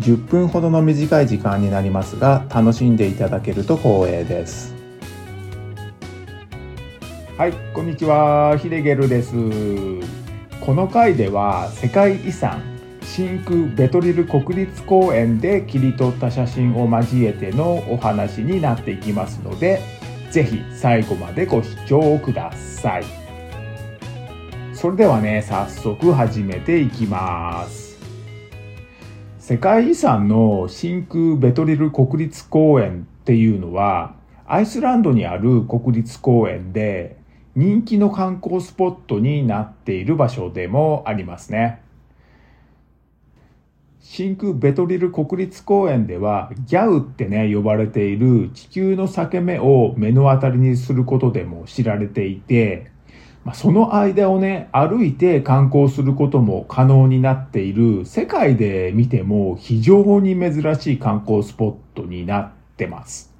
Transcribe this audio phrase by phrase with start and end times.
[0.00, 4.74] 10分ほどの短い時間になりますが楽しんでいただけると光栄です。
[7.38, 8.56] はいこんにちは。
[8.56, 9.32] ヒデゲルです。
[10.60, 12.62] この回では世界遺産
[13.02, 19.80] 真空ベトリル国立公園で切り取った写真を交えてのお話になっていきますので
[20.30, 23.04] ぜひ最後までご視聴ください。
[24.74, 27.85] それではね早速始めていきます。
[29.48, 37.16] 世界遺産の真空ベトリル国立公園っていうのは、アイスランドにある国立公園で、
[37.54, 41.80] 人気の観光スポットになっている場所でもありますね。
[44.00, 52.90] 真空ベトリル国立公園では、ギャウってね、呼ばれている地球の裂け目を目の当たりにすることでも知られていて、
[53.46, 63.32] まあ、その間をね、歩いて観光することも可能になっている、世界で見ても非常に珍しい観光スポットになってます。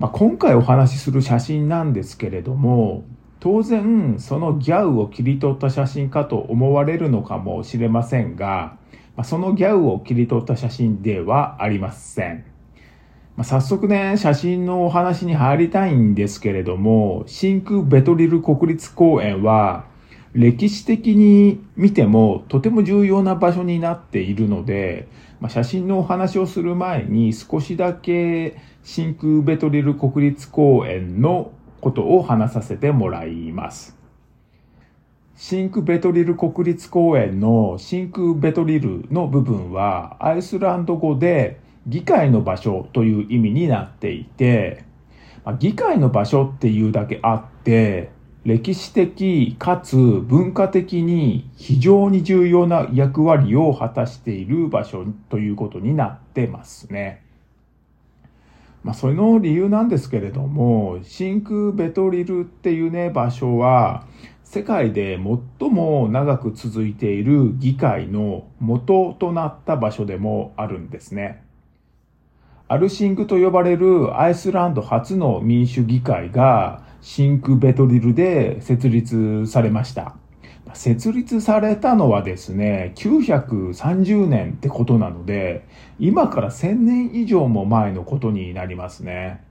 [0.00, 3.04] まあ、今回お話しする写真なんですけれども、
[3.38, 8.76] 当然そのギャウを切り取った写真かと思われるのかもしれませんが、
[9.14, 12.55] ま、そのギャウを切り取った写真ではありません。
[13.36, 19.84] まあ、早速ね、写真のお話に入りたいんですけれども、真空ベトリル国立公園は、
[20.32, 25.08] 歴史的に見てもとても重要な場所になっているので、
[25.40, 33.96] まあ、写真のお話をする前に少しだけ真空ベトリル国立公園のことを話させてもらいます。
[35.34, 44.84] 真空ベトリル国立公園の真空ベトリルの部分はアイスランド語で議会の場所という意味になっていて、
[45.44, 48.10] ま、議会の場所っていうだけあって、
[48.44, 57.24] 歴史的かつ文化的に非常に重要な役割を果たしている場所ということになってますね。
[58.84, 64.06] まあ、その理由なんですけれども、真空ベトリルっていうね、場所は、
[64.44, 65.18] 世界で
[65.58, 71.45] 最も長く続いている議会の元となった場所でもあるんですね。
[72.68, 80.16] アルシングと呼ばれるアイスランド初の民主議会がシンクベトリルで設立されました。
[80.74, 85.64] 設立されたのはですね、930年ってことなので、
[86.00, 89.44] 今から1000年以上も前のことになりますね。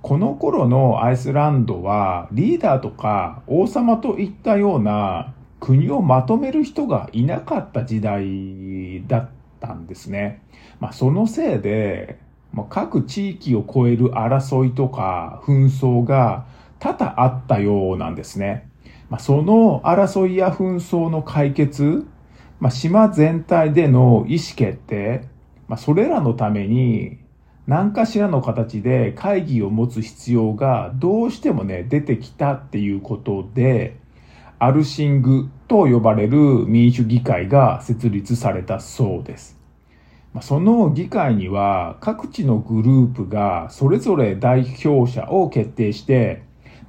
[0.00, 10.40] この頃のアイスランドはリーダーとか王様といったような国をまとめる人がいなかった時代だったんですね。
[10.78, 12.22] まあ、そのせいで
[12.54, 16.46] まあ、各地域を超える争いとか紛争が
[16.78, 18.68] 多々あったようなんですね。
[19.10, 22.06] まあ、その争いや紛争の解決、
[22.60, 25.28] まあ、島全体での意思決定、
[25.68, 27.18] まあ、それらのために
[27.66, 33.96] 何かしらの形で会議を持つ必要がどうしてもね、出てきたっていうことで、
[34.58, 39.63] アルシングと呼ばれる民主議会が設立されたそうです。
[40.40, 46.42] その議会には各地のグループがそれぞれ代表者を決定して、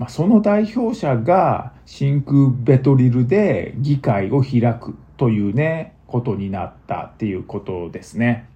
[0.09, 8.47] その代表者が真空ベトリルで議会を開くというね、ことになったっていうことですね。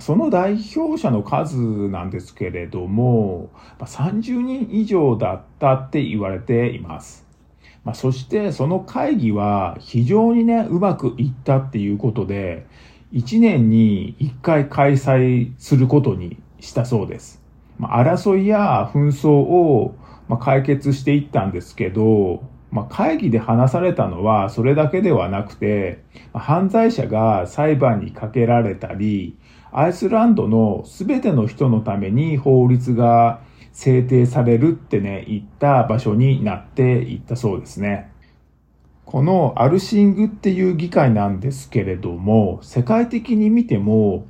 [0.00, 1.56] その代表者の数
[1.88, 7.24] なんですけれども、30人以上だったって言われています。
[7.92, 12.66] そしてその会議は非常にね、うまくいったっていうことで、
[13.14, 17.40] 1年に1回開催することにしたそうです。
[17.78, 19.96] まあ、争いや紛争を、
[20.26, 22.42] ま解決していったんですけど、
[22.72, 26.02] まあ、会議で話されたのはそれだけではなくて、
[26.32, 29.38] ま犯罪者が裁判にかけられたり、
[29.70, 33.40] アイスランドの全ての人のために法律が
[33.72, 38.10] 制定されるってね、言った場所になっていったそうですね。
[39.06, 44.26] このアルシングっていう議会なんですけれども、世界的に見ても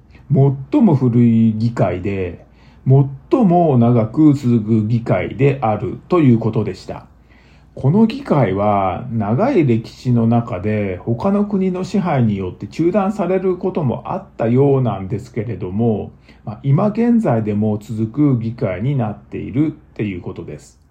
[0.73, 2.45] 最も古い議会で、
[2.87, 7.07] 最も長く続く議会であるということでした。
[7.75, 16.13] この議会は長い歴史の中で他の国の支配によって中断されることもあったようなんですけれども、
[16.45, 20.84] ま、今現在でも続く議会になっているっていうことです。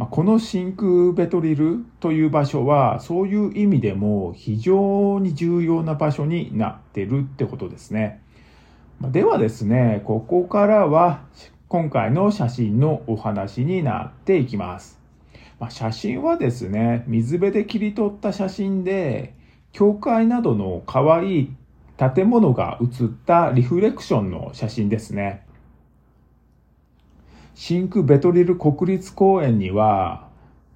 [0.00, 8.22] ま、この真空ベトリルという場所はそういう意味でも非常に重要な場所になってるってことですね。
[9.02, 11.20] ではですね、ここからは
[11.68, 14.98] 今回の写真のお話になっていきます。
[15.58, 19.34] ま、写真はですね、水辺で切り取った写真で、
[19.72, 21.54] 教会などの可愛い
[22.14, 25.44] 建物が写ったリフレクションの写真ですね。
[27.62, 30.30] シンク・ベトリル国立公園には、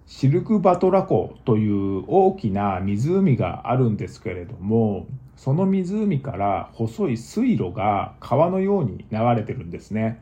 [0.07, 10.21] シルク・バトラ湖という大きな湖があるんですけれども、その湖から細い水路が川のように流れてるんですね。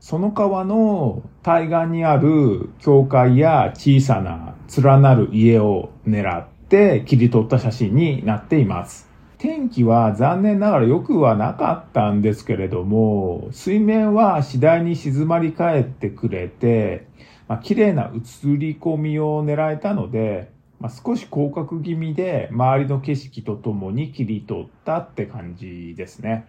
[0.00, 4.54] その川の対岸にある教会や小さな
[4.84, 9.11] 連なる家を狙って切り取った写真になっています。
[9.42, 17.08] 天気は残念ながら良くはなかったんですけれども、水面は次第に静まり返ってくれて、
[17.48, 26.46] まあ、綺麗な映り込みを狙えたので、まあ、少し広角気味で周りの景色とともに切り取ったって感じですね。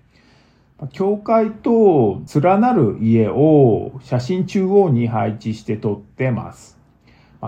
[0.91, 6.77] 教会と連なる家を写真中央に配置して撮ってます。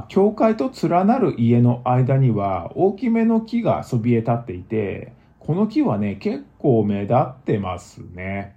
[0.07, 5.13] 教会と連なる家の間には大きめの木がそびえ立っていて、
[5.45, 8.55] この木はね、結構目立ってますね。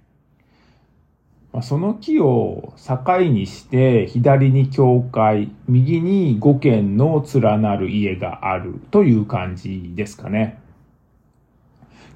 [1.61, 10.59] その木を境にして左に教会、右に5軒の連なる家があるという感じですかね。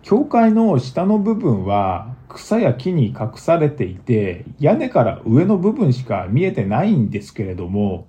[0.02, 8.08] 教会の下の部分は草や木に隠されていて、屋根から上の部分しか見えてないんですけれども、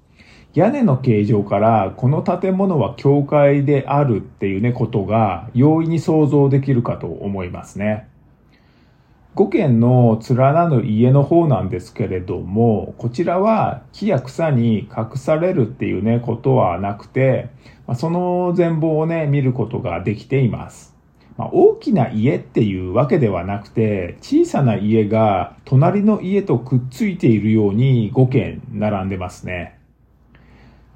[0.54, 8.08] 屋根の形状からこの建物は教会であるっていうね、ことが容易に想像できるかと思いますね。
[9.34, 17.48] 5軒の連なる家の方なんですけれども、こちらは木や草に隠されるっていうね、ことはなくて、
[17.96, 20.94] その全貌をね、見ることができています。
[21.36, 29.73] まあ、大きな家っていうわけではなくて、小さな家が隣の家とくっついているように5軒並んでますね。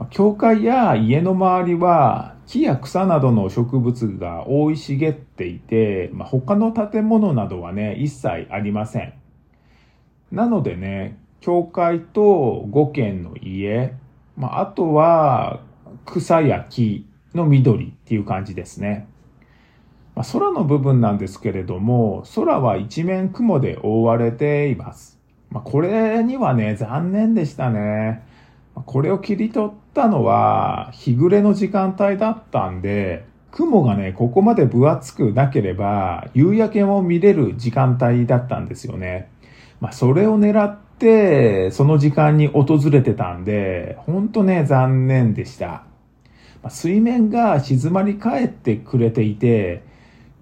[0.06, 9.12] 教会や家の周りは木や草などの植物が生い茂っていて、まあ、他の建物などはね、一切ありません。
[10.32, 13.94] なのでね、教会と5軒の家、
[14.36, 15.60] まあ、あとは
[16.06, 19.08] 草や木の緑っていう感じですね。
[20.14, 25.18] まあ、空の部分なんですけれども、空は一面雲で覆われています。
[25.50, 28.26] まあ、これにはね、残念でしたね。
[28.86, 39.30] これを切り取ったのは、日暮れの時間帯だったんで、雲がね、ここまで分厚くなければ、夕焼けも見れる時間帯だったんですよね。
[39.80, 45.84] まあ、それを狙って、その時間に訪れてたんで、ほんとね、残念でした。
[46.62, 49.82] ま、水面が静まり返ってくれていて、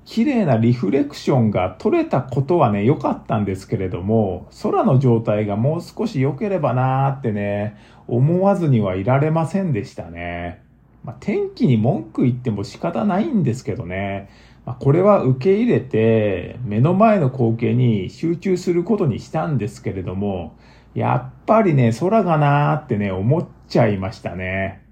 [0.07, 7.77] 綺麗なリフレクションが取れたことはね、良かったんですけれども、空の状態がもう少し良ければなーってね、
[8.07, 10.63] 思わずにはいられませんでしたね。
[11.03, 14.31] まあ、天気に文句言っても仕方ないんですけどね、
[14.65, 20.57] まあ、これは受け入れて、目の前の光景に集中することにしたんですけれども、
[20.95, 24.86] やっぱりね、空がなーってね、思っちゃいましたね。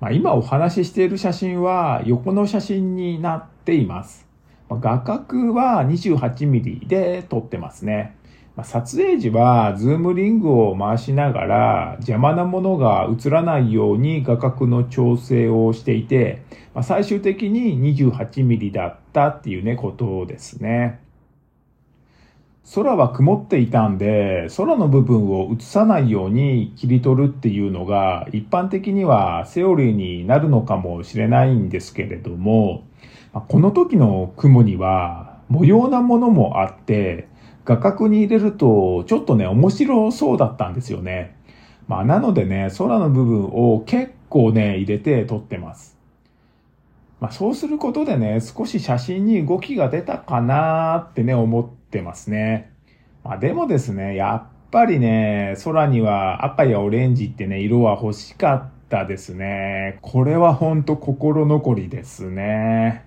[0.00, 4.26] まあ、今お話ししている写真は横の写真になっています。
[4.68, 8.16] まあ、画角は 28mm で撮ってますね。
[8.54, 16.42] まあ、撮影時はズームリングを回しながら邪魔なものが映らないように画角の調整をしていて、
[16.74, 21.00] まあ、最終的に 28mm だったっていうね、ことですね。
[22.74, 32.84] 空は曇っていたんで、空の部分を映さないように切り取るっていうのが一般的にはセオリーになるのかもしれないんですけれども、
[33.32, 37.28] この時の雲には模様なものもあって、
[37.64, 41.36] 画角に入れるとちょっとね、面白そうだったんですよね。
[41.86, 45.96] まあなのでね、空の部分を結構ね、入れて撮ってます。
[47.18, 52.70] まあそうすることでね、少し写真に動きが出たかなーってね、思ってってますね。
[53.24, 59.98] まあでもですね、やっぱりね、空には赤やオレンジってね、色は欲しかったですね。
[60.02, 63.04] これはほんと心残りですね。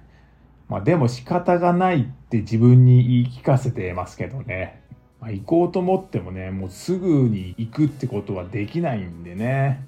[0.68, 4.82] まあでも仕方がないって自分に言い聞かせてますけどね。
[5.20, 9.86] まあ、行こうと思ってもね、もうすぐに行くってことはできないんでね。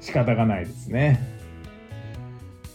[0.00, 1.20] 仕方がないですね。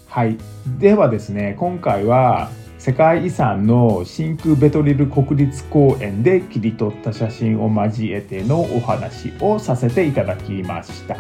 [0.07, 0.37] はい。
[0.77, 2.51] ではですね、今回は
[2.83, 11.15] 世界遺産の真空ベトリル国立公園で切り取った写真を交えてのお話をさせていただきました。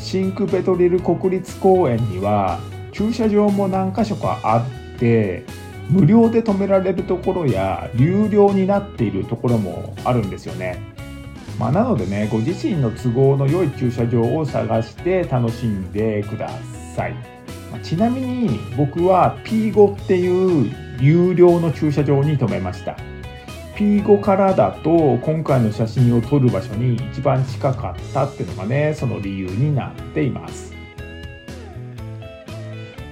[0.00, 2.58] 真空ベトリル国立公園には
[2.90, 5.44] 駐車場も何箇所かあって
[5.88, 10.80] 無料で止められるところや有料になっているところもあるんですよね。
[11.56, 16.50] まあ、なのでねご自身の都合の良い駐車場を探して楽しんでくだ
[16.96, 17.41] さい。
[17.72, 22.96] ま、ちなみに僕は P5 っていう有料の駐車場に停めました。
[23.74, 30.72] P5 からだと今回の写真を撮る場所に一番近かったっていうのがねその理由になっています。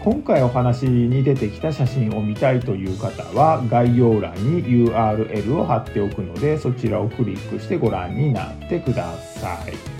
[0.02, 9.99] 今回お話に出てきた写真を見たいという方は概要欄に URL を貼っておくのでそちらをクリックしてご覧になってください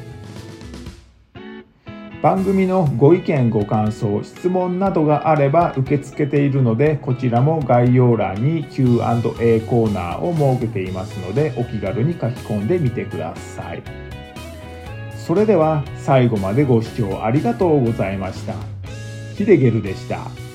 [2.22, 13.82] 番組のご意見ご感想質問などがあれば受け付けているのでこちらも概要欄に Q&A コーナーを設けていますのでお気軽に書き込んでみてください
[15.30, 18.54] それでは最後までご視聴ありがとうございました。
[19.36, 20.49] ヒデゲルでした。